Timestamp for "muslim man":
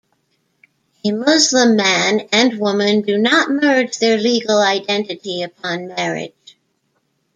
1.11-2.21